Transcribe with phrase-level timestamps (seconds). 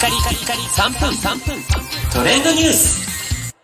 [0.00, 1.62] カリカリカリ3分3分
[2.10, 3.54] トレンドニュース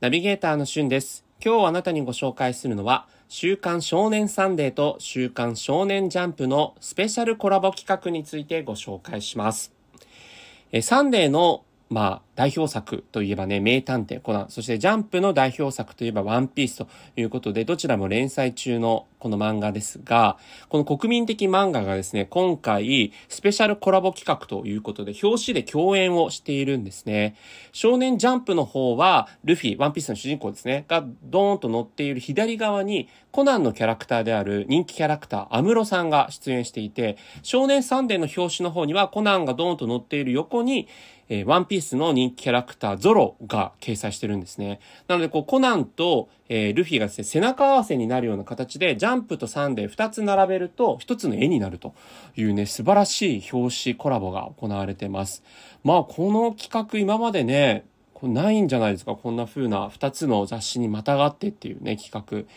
[0.00, 1.26] ナビゲーターのしゅんです。
[1.44, 9.74] 今日あなたにご紹介するのは、週刊少年サンデーと週刊少年ジャンプのスペシャルコラボ企画についてご紹介します。
[10.72, 20.38] えサンデーの、まあ、代表作といえばね、名探偵コナン、そしてジャンプの代表作といえばワンピースということで、どちらも連載中のこの漫画ですが、
[20.70, 27.36] この国民的漫画がですね、今回、スペシャルコラボ企画ということで、表紙で共演をしているんですね。
[27.72, 40.88] 少年ジャンプの方は、ルフィ、ワンピースの主人公ですね、がドーンと乗っている左側に、コナンのキャラクターである人気キャラクター、アムロさんが出演していて、少年サンデーの表紙の方には、コナンがドーンと乗っている横に、
[41.32, 44.80] えーワンピースの人気キャラクター、ゾロが掲載してるんですね。
[45.08, 51.94] なので、こう、コナンと、えールフィがですね、背中合わせになるような形で、ジャンプとサンデー2つ並べると、1つの絵になると
[52.36, 55.42] いうね、素晴らしい表紙コラボが行われてます。
[55.84, 57.86] まあ、この企画今までね、
[58.22, 59.16] これないんじゃないですか？
[59.16, 62.48] こんな風な2つの雑誌にまたがってっていうね、企画。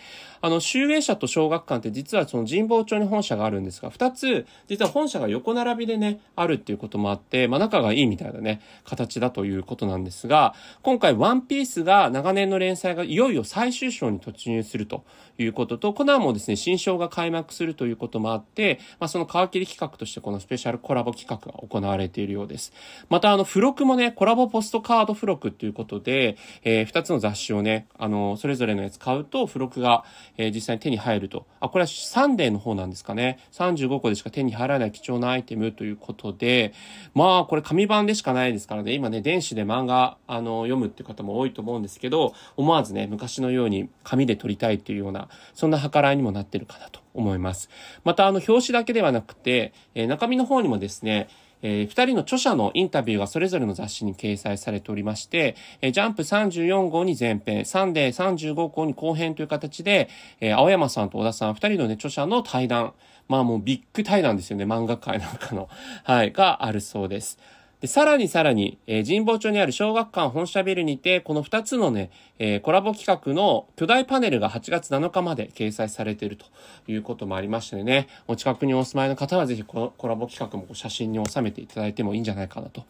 [0.41, 15.03] あの、集英社と小学館って実はその神保町に本社があるんですが、2つ、実は本社が横並びでね、あるっていうこともあって、まあ仲がいいみたいなね、形だということなんですが、今回ワンピースが長年の連載がいよいよ最終章に突入すると
[15.39, 22.71] いうことと、コナンもですね、新章が開幕するということもあって、まあその皮切り企画としてこのスペシャルコラボ企画が行われているようです。
[23.09, 30.03] またあの、付録もね、コラボポストカード付録ということで、えー、2つの雑誌をね、あの、それぞれのやつ買うと、付録が、
[30.37, 31.45] えー実際に手に入ると。
[31.59, 33.39] あ、これはサンデーの方なんですかね。
[33.51, 36.73] 35個でしか手に入らない貴重なアイテムということで、
[37.13, 47.69] まあ、これ紙版でしかないですからね、今ね、電子で漫画、あの、読むっていう方も多いと思うんですけど、思わずね、昔のように紙で撮りたいっていうような、そんな計らいにもなってるかなと思います。
[48.03, 51.27] また、あの、表紙だけではなくて、えー中身の方にもですね、
[51.61, 60.09] えー二人の著者のインタビューがそれぞれの雑誌に掲載されておりまして、えージャンプ34号に前編、サンデー35号に後編という形で、
[60.41, 62.93] えー青山さんと小田さん二人のね、著者の対談、
[63.27, 65.69] まあもうビッグ対談ですよね、漫画界なんかの、
[66.03, 67.39] はい、があるそうです。
[67.81, 72.09] で、さらにさらに、えー神保町にある小学館本社ビルにて、この2つのね、
[72.39, 76.45] えーコラボ企画の巨大パネルが8月7日まで掲載されていると
[76.87, 82.83] いうこともありましてね、お近くにお住まいの方はぜひこのコラボ企画も写真に収めていただいてもいいんじゃないかなと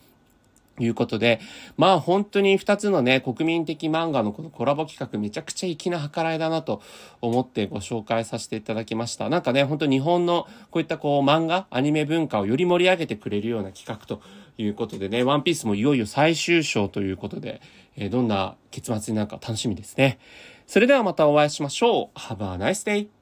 [0.80, 1.40] いうことで、
[1.78, 6.82] まあ本当に二つのね、国民的漫画のこのコラボ企画めちゃくちゃ粋な計らいだなと
[7.22, 9.30] 思ってご紹介させていただきました。
[9.30, 14.22] なんかね、本当日本のこういったこう漫画、アニメ文化をより盛り上げてくれるような企画と
[14.58, 17.62] いうことでね、ワンピースもいよいよ最終章ということで、
[17.98, 20.20] えーどんな結末になるか楽しみですね。
[20.68, 22.20] それではまたお会いしましょう。
[22.20, 23.15] Have a nice day!